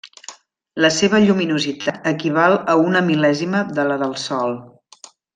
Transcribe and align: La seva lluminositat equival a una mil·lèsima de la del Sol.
La 0.85 0.89
seva 0.95 1.19
lluminositat 1.25 2.09
equival 2.13 2.57
a 2.73 2.77
una 2.87 3.03
mil·lèsima 3.13 3.61
de 3.81 3.85
la 3.91 3.99
del 4.05 4.17
Sol. 4.27 4.57